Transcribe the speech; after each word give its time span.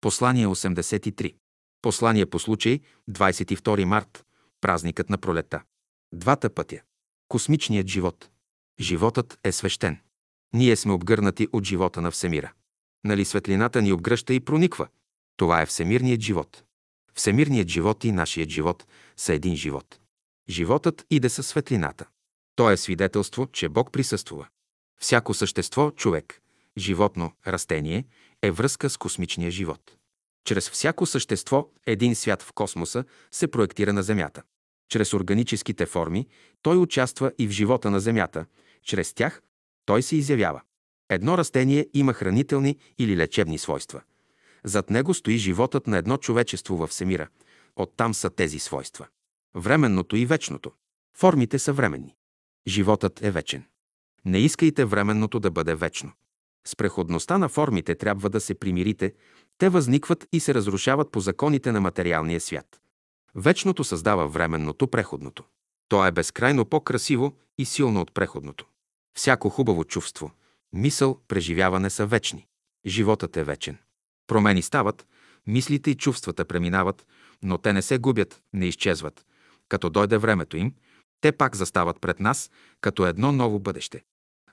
Послание 0.00 0.46
83. 0.46 1.34
Послание 1.82 2.26
по 2.26 2.38
случай 2.38 2.80
22 3.10 3.84
март, 3.84 4.24
празникът 4.60 5.10
на 5.10 5.18
пролета. 5.18 5.62
Двата 6.14 6.50
пътя. 6.50 6.80
Космичният 7.28 7.86
живот. 7.86 8.30
Животът 8.80 9.38
е 9.44 9.52
свещен. 9.52 9.98
Ние 10.54 10.76
сме 10.76 10.92
обгърнати 10.92 11.48
от 11.52 11.64
живота 11.64 12.00
на 12.00 12.10
Всемира. 12.10 12.52
Нали 13.04 13.24
светлината 13.24 13.82
ни 13.82 13.92
обгръща 13.92 14.34
и 14.34 14.40
прониква? 14.40 14.88
Това 15.36 15.62
е 15.62 15.66
всемирният 15.66 16.20
живот. 16.20 16.62
Всемирният 17.14 17.68
живот 17.68 18.04
и 18.04 18.12
нашият 18.12 18.48
живот 18.48 18.86
са 19.16 19.34
един 19.34 19.56
живот. 19.56 20.00
Животът 20.48 21.06
иде 21.10 21.28
със 21.28 21.46
светлината. 21.46 22.06
То 22.56 22.70
е 22.70 22.76
свидетелство, 22.76 23.46
че 23.46 23.68
Бог 23.68 23.92
присъствува. 23.92 24.48
Всяко 25.00 25.34
същество, 25.34 25.90
човек, 25.90 26.40
животно, 26.78 27.32
растение, 27.46 28.04
е 28.42 28.50
връзка 28.50 28.90
с 28.90 28.96
космичния 28.96 29.50
живот. 29.50 29.96
Чрез 30.44 30.70
всяко 30.70 31.06
същество, 31.06 31.68
един 31.86 32.14
свят 32.14 32.42
в 32.42 32.52
космоса 32.52 33.04
се 33.30 33.48
проектира 33.48 33.92
на 33.92 34.02
Земята. 34.02 34.42
Чрез 34.88 35.14
органическите 35.14 35.86
форми 35.86 36.26
той 36.62 36.76
участва 36.76 37.32
и 37.38 37.46
в 37.46 37.50
живота 37.50 37.90
на 37.90 38.00
Земята. 38.00 38.46
Чрез 38.82 39.14
тях 39.14 39.42
той 39.86 40.02
се 40.02 40.16
изявява. 40.16 40.60
Едно 41.10 41.38
растение 41.38 41.86
има 41.94 42.12
хранителни 42.12 42.78
или 42.98 43.16
лечебни 43.16 43.58
свойства. 43.58 44.02
Зад 44.64 44.90
него 44.90 45.14
стои 45.14 45.36
животът 45.36 45.86
на 45.86 45.98
едно 45.98 46.16
човечество 46.16 46.76
във 46.76 46.90
Всемира. 46.90 47.28
Оттам 47.76 48.14
са 48.14 48.30
тези 48.30 48.58
свойства. 48.58 49.06
Временното 49.54 50.16
и 50.16 50.26
вечното. 50.26 50.72
Формите 51.16 51.58
са 51.58 51.72
временни. 51.72 52.16
Животът 52.66 53.22
е 53.22 53.30
вечен. 53.30 53.64
Не 54.24 54.38
искайте 54.38 54.84
временното 54.84 55.40
да 55.40 55.50
бъде 55.50 55.74
вечно. 55.74 56.12
С 56.66 56.76
преходността 56.76 57.38
на 57.38 57.48
формите 57.48 57.94
трябва 57.94 58.30
да 58.30 58.40
се 58.40 58.54
примирите, 58.54 59.14
те 59.58 59.68
възникват 59.68 60.26
и 60.32 60.40
се 60.40 60.54
разрушават 60.54 61.12
по 61.12 61.20
законите 61.20 61.72
на 61.72 61.80
материалния 61.80 62.40
свят. 62.40 62.80
Вечното 63.34 63.84
създава 63.84 64.28
временното, 64.28 64.88
преходното. 64.88 65.44
То 65.88 66.06
е 66.06 66.12
безкрайно 66.12 66.64
по-красиво 66.64 67.36
и 67.58 67.64
силно 67.64 68.00
от 68.00 68.14
преходното. 68.14 68.66
Всяко 69.16 69.48
хубаво 69.48 69.84
чувство, 69.84 70.30
мисъл, 70.72 71.20
преживяване 71.28 71.90
са 71.90 72.06
вечни. 72.06 72.46
Животът 72.86 73.36
е 73.36 73.44
вечен. 73.44 73.78
Промени 74.26 74.62
стават, 74.62 75.06
мислите 75.46 75.90
и 75.90 75.94
чувствата 75.94 76.44
преминават, 76.44 77.06
но 77.42 77.58
те 77.58 77.72
не 77.72 77.82
се 77.82 77.98
губят, 77.98 78.42
не 78.52 78.66
изчезват. 78.66 79.26
Като 79.68 79.90
дойде 79.90 80.18
времето 80.18 80.56
им, 80.56 80.74
те 81.20 81.32
пак 81.32 81.56
застават 81.56 82.00
пред 82.00 82.20
нас, 82.20 82.50
като 82.80 83.06
едно 83.06 83.32
ново 83.32 83.58
бъдеще. 83.58 84.04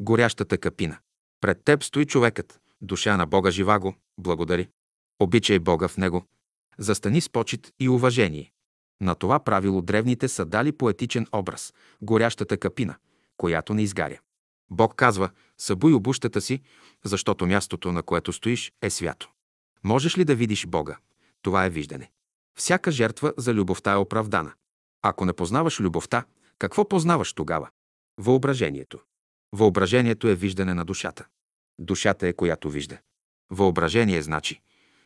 Горящата 0.00 0.58
капина. 0.58 0.98
Пред 1.42 1.64
теб 1.64 1.84
стои 1.84 2.06
човекът, 2.06 2.60
душа 2.80 3.16
на 3.16 3.26
Бога 3.26 3.50
жива 3.50 3.78
го, 3.78 3.94
благодари. 4.18 4.68
Обичай 5.20 5.58
Бога 5.58 5.88
в 5.88 5.96
него. 5.96 6.24
Застани 6.78 7.20
с 7.20 7.28
почет 7.28 7.72
и 7.80 7.88
уважение. 7.88 8.52
На 9.00 9.14
това 9.14 9.38
правило 9.38 9.82
древните 9.82 10.28
са 10.28 10.44
дали 10.44 10.72
поетичен 10.72 11.26
образ– 11.32 11.74
горящата 12.02 12.56
капина, 12.56 12.96
която 13.36 13.74
не 13.74 13.82
изгаря. 13.82 14.20
Бог 14.70 14.94
казва, 14.94 15.30
събуй 15.58 15.92
обущата 15.92 16.40
си, 16.40 16.62
защото 17.04 17.46
мястото, 17.46 17.92
на 17.92 18.02
което 18.02 18.32
стоиш, 18.32 18.72
е 18.82 18.90
свято. 18.90 19.30
Можеш 19.84 20.18
ли 20.18 20.24
да 20.24 20.34
видиш 20.34 20.66
Бога? 20.66 20.96
Това 21.42 21.64
е 21.64 21.70
виждане. 21.70 22.10
Всяка 22.58 22.90
жертва 22.90 23.32
за 23.36 23.54
любовта 23.54 23.92
е 23.92 23.96
оправдана. 23.96 24.52
Ако 25.02 25.24
не 25.24 25.32
познаваш 25.32 25.80
любовта, 25.80 26.24
какво 26.58 26.88
познаваш 26.88 27.32
тогава? 27.32 27.68
Въображението. 28.18 28.98
Въображението 29.52 30.28
е 30.28 30.34
виждане 30.34 30.74
на 30.74 30.84
душата. 30.84 31.26
Душата 31.78 32.28
е 32.28 32.32
която 32.32 32.70
вижда. 32.70 32.98
Въображение 33.50 34.22
значи 34.22 34.60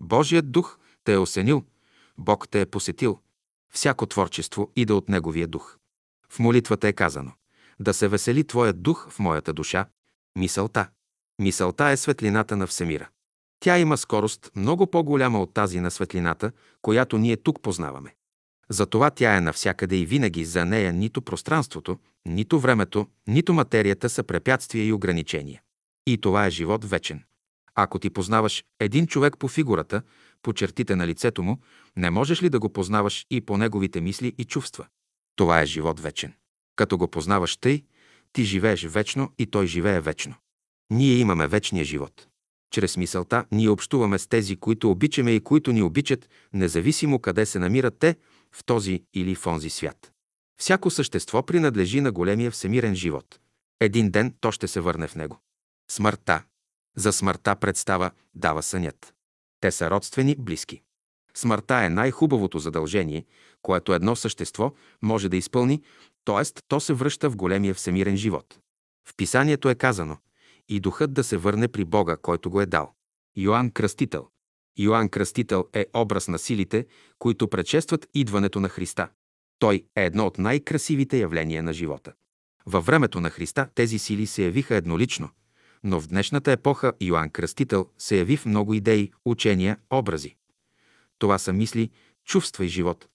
Божият 0.00 0.52
дух 0.52 0.78
те 1.04 1.12
е 1.12 1.18
осенил, 1.18 1.64
Бог 2.18 2.48
те 2.48 2.60
е 2.60 2.66
посетил. 2.66 3.20
Всяко 3.72 4.06
творчество 4.06 4.72
иде 4.76 4.92
от 4.92 5.08
Неговия 5.08 5.48
дух. 5.48 5.78
В 6.28 6.38
молитвата 6.38 6.88
е 6.88 6.92
казано 6.92 7.32
да 7.80 7.94
се 7.94 8.08
весели 8.08 8.44
Твоят 8.44 8.82
дух 8.82 9.10
в 9.10 9.18
моята 9.18 9.52
душа, 9.52 9.86
мисълта. 10.38 10.88
Мисълта 11.38 11.88
е 11.88 11.96
светлината 11.96 12.56
на 12.56 12.66
Всемира. 12.66 13.08
Тя 13.60 13.78
има 13.78 13.96
скорост 13.96 14.50
много 14.56 14.86
по-голяма 14.86 15.40
от 15.40 15.54
тази 15.54 15.80
на 15.80 15.90
светлината, 15.90 16.52
която 16.82 17.18
ние 17.18 17.36
тук 17.36 17.62
познаваме. 17.62 18.14
Затова 18.70 19.10
тя 19.10 19.36
е 19.36 19.40
навсякъде 19.40 19.96
и 19.96 20.06
винаги 20.06 20.44
за 20.44 20.64
нея 20.64 20.92
нито 20.92 21.22
пространството, 21.22 21.98
нито 22.26 22.60
времето, 22.60 23.06
нито 23.26 23.54
материята 23.54 24.08
са 24.08 24.22
препятствия 24.22 24.86
и 24.86 24.92
ограничения. 24.92 25.62
И 26.06 26.18
това 26.18 26.46
е 26.46 26.50
живот 26.50 26.84
вечен. 26.84 27.22
Ако 27.74 27.98
ти 27.98 28.10
познаваш 28.10 28.64
един 28.80 29.06
човек 29.06 29.38
по 29.38 29.48
фигурата, 29.48 30.02
по 30.42 30.52
чертите 30.52 30.96
на 30.96 31.06
лицето 31.06 31.42
му, 31.42 31.58
не 31.96 32.10
можеш 32.10 32.42
ли 32.42 32.48
да 32.48 32.58
го 32.58 32.68
познаваш 32.68 33.26
и 33.30 33.40
по 33.40 33.56
неговите 33.56 34.00
мисли 34.00 34.34
и 34.38 34.44
чувства? 34.44 34.86
Това 35.36 35.60
е 35.60 35.66
живот 35.66 36.00
вечен. 36.00 36.32
Като 36.76 36.98
го 36.98 37.08
познаваш 37.08 37.56
тъй, 37.56 37.84
ти 38.32 38.44
живееш 38.44 38.84
вечно 38.84 39.32
и 39.38 39.46
той 39.46 39.66
живее 39.66 40.00
вечно. 40.00 40.34
Ние 40.90 41.14
имаме 41.14 41.46
вечния 41.46 41.84
живот. 41.84 42.28
Чрез 42.70 42.96
мисълта 42.96 43.44
ние 43.52 43.68
общуваме 43.68 44.18
с 44.18 44.26
тези, 44.26 44.56
които 44.56 44.90
обичаме 44.90 45.32
и 45.32 45.40
които 45.40 45.72
ни 45.72 45.82
обичат, 45.82 46.28
независимо 46.52 47.18
къде 47.18 47.46
се 47.46 47.58
намират 47.58 47.98
те, 47.98 48.16
в 48.52 48.64
този 48.64 49.04
или 49.14 49.34
в 49.34 49.46
онзи 49.46 49.70
свят. 49.70 50.12
Всяко 50.60 50.90
същество 50.90 51.42
принадлежи 51.42 52.00
на 52.00 52.12
големия 52.12 52.50
всемирен 52.50 52.94
живот. 52.94 53.38
Един 53.80 54.10
ден 54.10 54.34
то 54.40 54.52
ще 54.52 54.68
се 54.68 54.80
върне 54.80 55.08
в 55.08 55.14
него. 55.14 55.40
Смъртта. 55.90 56.42
За 56.96 57.12
смъртта 57.12 57.56
представа 57.56 58.10
дава 58.34 58.62
сънят. 58.62 59.14
Те 59.60 59.70
са 59.70 59.90
родствени, 59.90 60.36
близки. 60.38 60.82
Смъртта 61.34 61.74
е 61.74 61.88
най-хубавото 61.88 62.58
задължение, 62.58 63.26
което 63.62 63.94
едно 63.94 64.16
същество 64.16 64.72
може 65.02 65.28
да 65.28 65.36
изпълни, 65.36 65.82
т.е. 66.24 66.44
то 66.68 66.80
се 66.80 66.92
връща 66.92 67.30
в 67.30 67.36
големия 67.36 67.74
всемирен 67.74 68.16
живот. 68.16 68.58
В 69.08 69.16
писанието 69.16 69.68
е 69.68 69.74
казано 69.74 70.16
и 70.68 70.80
духът 70.80 71.12
да 71.12 71.24
се 71.24 71.36
върне 71.36 71.68
при 71.68 71.84
Бога, 71.84 72.16
който 72.16 72.50
го 72.50 72.60
е 72.60 72.66
дал. 72.66 72.94
Йоанн 73.36 73.70
Кръстител. 73.70 74.28
Йоанн 74.78 75.08
Кръстител 75.08 75.68
е 75.72 75.86
образ 75.94 76.28
на 76.28 76.38
силите, 76.38 76.86
които 77.18 77.48
предшестват 77.48 78.08
идването 78.14 78.60
на 78.60 78.68
Христа. 78.68 79.08
Той 79.58 79.84
е 79.96 80.04
едно 80.04 80.26
от 80.26 80.38
най-красивите 80.38 81.18
явления 81.18 81.62
на 81.62 81.72
живота. 81.72 82.12
Във 82.66 82.86
времето 82.86 83.20
на 83.20 83.30
Христа 83.30 83.68
тези 83.74 83.98
сили 83.98 84.26
се 84.26 84.44
явиха 84.44 84.74
еднолично, 84.74 85.28
но 85.84 86.00
в 86.00 86.06
днешната 86.06 86.52
епоха 86.52 86.92
Йоанн 87.00 87.30
Кръстител 87.30 87.86
се 87.98 88.18
яви 88.18 88.36
в 88.36 88.46
много 88.46 88.74
идеи, 88.74 89.12
учения, 89.24 89.76
образи. 89.90 90.36
Това 91.18 91.38
са 91.38 91.52
мисли, 91.52 91.90
чувства 92.24 92.64
и 92.64 92.68
живот. 92.68 93.08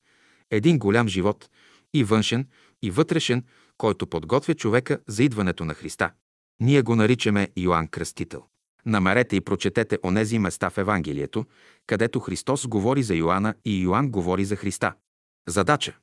Един 0.52 0.78
голям 0.78 1.08
живот, 1.08 1.50
и 1.94 2.04
външен, 2.04 2.48
и 2.82 2.92
вътрешен, 2.92 3.44
който 3.78 4.08
подготвя 4.08 4.54
човека 4.54 5.00
за 5.08 5.24
идването 5.24 5.66
на 5.66 5.74
Христа. 5.74 6.12
Ние 6.60 6.82
го 6.82 6.96
наричаме 6.96 7.50
Йоанн 7.58 7.88
Кръстител. 7.88 8.46
Намерете 8.86 9.36
и 9.36 9.42
прочетете 9.42 10.00
онези 10.04 10.40
места 10.40 10.70
в 10.70 10.78
Евангелието, 10.78 11.46
където 11.88 12.20
Христос 12.20 12.68
говори 12.68 13.04
за 13.04 13.16
Йоанна 13.16 13.56
и 13.66 13.82
Йоанн 13.82 14.10
говори 14.10 14.46
за 14.46 14.56
Христа. 14.56 14.94
Задача. 15.48 15.98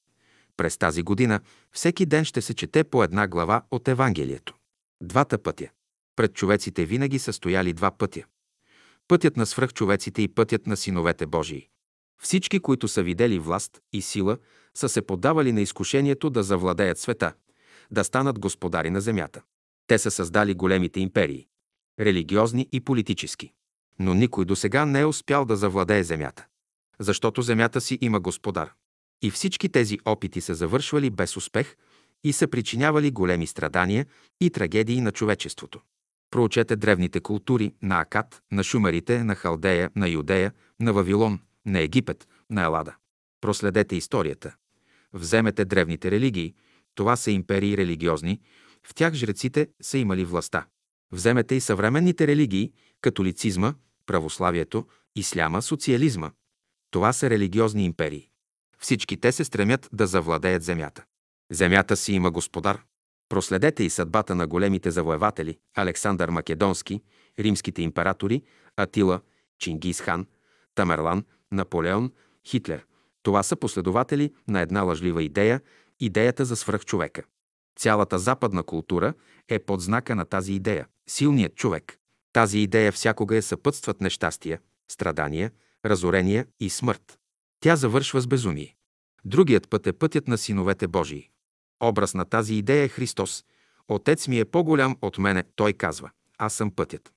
През 0.56 0.78
тази 0.78 1.02
година 1.02 1.40
всеки 1.72 2.06
ден 2.06 2.24
ще 2.24 2.42
се 2.42 2.54
чете 2.54 2.84
по 2.84 3.04
една 3.04 3.28
глава 3.28 3.62
от 3.70 3.88
Евангелието. 3.88 4.54
Двата 5.02 5.38
пътя. 5.38 5.68
Пред 6.16 6.34
човеците 6.34 6.84
винаги 6.84 7.18
са 7.18 7.32
стояли 7.32 7.72
два 7.72 7.90
пътя. 7.90 8.24
Пътят 9.08 9.36
на 9.36 9.46
свръхчовеците 9.46 10.22
и 10.22 10.28
пътят 10.28 10.66
на 10.66 10.76
синовете 10.76 11.26
Божии. 11.26 11.68
Всички, 12.22 12.60
които 12.60 12.88
са 12.88 13.02
видели 13.02 13.38
власт 13.38 13.80
и 13.92 14.02
сила, 14.02 14.38
са 14.74 14.88
се 14.88 15.02
подавали 15.02 15.52
на 15.52 15.60
изкушението 15.60 16.30
да 16.30 16.42
завладеят 16.42 16.98
света, 16.98 17.32
да 17.90 18.04
станат 18.04 18.38
господари 18.38 18.90
на 18.90 19.00
земята. 19.00 19.42
Те 19.86 19.98
са 19.98 20.10
създали 20.10 20.54
големите 20.54 21.00
империи– 21.00 21.46
религиозни 22.00 22.68
и 22.72 22.80
политически. 22.80 23.52
Но 23.98 24.14
никой 24.14 24.44
до 24.44 24.56
сега 24.56 24.86
не 24.86 25.00
е 25.00 25.06
успял 25.06 25.44
да 25.44 25.56
завладее 25.56 26.04
земята. 26.04 26.46
Защото 26.98 27.42
земята 27.42 27.80
си 27.80 27.98
има 28.00 28.20
господар. 28.20 28.72
И 29.22 29.30
всички 29.30 29.68
тези 29.68 29.98
опити 30.04 30.40
са 30.40 30.54
завършвали 30.54 31.10
без 31.10 31.36
успех 31.36 31.76
и 32.24 32.32
са 32.32 32.48
причинявали 32.48 33.10
големи 33.10 33.46
страдания 33.46 34.06
и 34.40 34.50
трагедии 34.50 35.00
на 35.00 35.12
човечеството. 35.12 35.80
Проучете 36.30 36.76
древните 36.76 37.20
култури 37.20 37.74
на 37.82 38.00
Акад, 38.00 38.42
на 38.52 38.64
шумерите, 38.64 39.24
на 39.24 39.34
Халдея, 39.34 39.90
на 39.96 40.08
Юдея, 40.08 40.52
на 40.80 40.92
Вавилон, 40.92 41.40
на 41.66 41.80
Египет, 41.80 42.28
на 42.50 42.64
Елада. 42.64 42.94
Проследете 43.40 43.96
историята. 43.96 44.54
Вземете 45.12 45.64
древните 45.64 46.10
религии. 46.10 46.54
Това 46.94 47.16
са 47.16 47.30
империи 47.30 47.76
религиозни. 47.76 48.40
В 48.82 48.94
тях 48.94 49.14
жреците 49.14 49.68
са 49.82 49.98
имали 49.98 50.24
властта. 50.24 50.66
Вземете 51.12 51.54
и 51.54 51.60
съвременните 51.60 52.26
религии, 52.26 52.72
католицизма, 53.00 53.74
православието, 54.06 54.86
исляма, 55.16 55.62
социализма. 55.62 56.30
Това 56.90 57.12
са 57.12 57.30
религиозни 57.30 57.84
империи. 57.84 58.30
Всички 58.78 59.16
те 59.16 59.32
се 59.32 59.44
стремят 59.44 59.88
да 59.92 60.06
завладеят 60.06 60.62
земята. 60.62 61.04
Земята 61.50 61.96
си 61.96 62.12
има 62.12 62.30
господар. 62.30 62.82
Проследете 63.28 63.84
и 63.84 63.90
съдбата 63.90 64.34
на 64.34 64.46
големите 64.46 64.90
завоеватели 64.90 65.58
Александър 65.74 66.28
Македонски, 66.30 67.02
римските 67.38 67.82
императори, 67.82 68.42
Атила, 68.76 69.20
Чингис 69.58 70.00
хан, 70.00 70.26
Тамерлан, 70.74 71.24
Наполеон, 71.52 72.12
Хитлер. 72.46 72.86
Това 73.22 73.42
са 73.42 73.56
последователи 73.56 74.34
на 74.48 74.60
една 74.60 74.82
лъжлива 74.82 75.22
идея– 75.22 75.60
идеята 76.00 76.44
за 76.44 76.56
свръхчовека. 76.56 77.22
Цялата 77.80 78.18
западна 78.18 78.62
култура 78.62 79.14
е 79.48 79.58
под 79.58 79.80
знака 79.80 80.14
на 80.14 80.24
тази 80.24 80.52
идея– 80.52 80.86
силният 81.08 81.54
човек. 81.54 81.98
Тази 82.32 82.58
идея 82.58 82.92
всякога 82.92 83.36
е 83.36 83.42
съпътстват 83.42 84.00
нещастия, 84.00 84.60
страдания, 84.90 85.50
разорения 85.84 86.46
и 86.60 86.70
смърт. 86.70 87.18
Тя 87.60 87.76
завършва 87.76 88.20
с 88.20 88.26
безумие. 88.26 88.76
Другият 89.24 89.70
път 89.70 89.86
е 89.86 89.92
пътят 89.92 90.28
на 90.28 90.38
синовете 90.38 90.88
Божии. 90.88 91.30
Образ 91.82 92.14
на 92.14 92.24
тази 92.24 92.54
идея 92.54 92.84
е 92.84 92.88
Христос. 92.88 93.44
Отец 93.88 94.28
ми 94.28 94.38
е 94.38 94.44
по-голям 94.44 94.96
от 95.02 95.18
мене, 95.18 95.44
той 95.56 95.72
казва. 95.72 96.10
Аз 96.38 96.54
съм 96.54 96.70
пътят. 96.70 97.12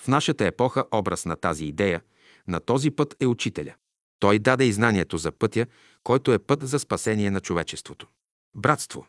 В 0.00 0.08
нашата 0.08 0.46
епоха 0.46 0.84
образ 0.90 1.24
на 1.24 1.36
тази 1.36 1.64
идея, 1.64 2.02
на 2.48 2.60
този 2.60 2.90
път 2.90 3.16
е 3.20 3.26
учителя. 3.26 3.74
Той 4.18 4.38
даде 4.38 4.64
и 4.64 4.72
знанието 4.72 5.18
за 5.18 5.32
пътя, 5.32 5.66
който 6.02 6.32
е 6.32 6.38
път 6.38 6.68
за 6.68 6.78
спасение 6.78 7.30
на 7.30 7.40
човечеството. 7.40 8.06
Братство. 8.54 9.06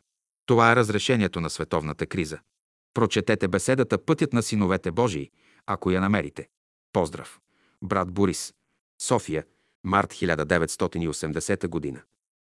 Това 0.50 0.72
е 0.72 0.76
разрешението 0.76 1.42
на 1.42 1.50
световната 1.50 2.06
криза. 2.06 2.40
Прочетете 2.94 3.48
беседата 3.48 4.06
Пътят 4.06 4.34
на 4.34 4.44
синовете 4.44 4.92
Божии, 4.92 5.30
ако 5.66 5.92
я 5.92 6.02
намерите. 6.02 6.48
Поздрав! 6.94 7.40
Брат 7.84 8.12
Борис. 8.12 8.54
София, 9.02 9.44
март 9.84 10.14
1980 10.14 11.68
година. 11.68 12.02